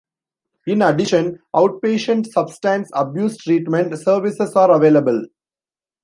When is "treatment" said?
3.37-3.95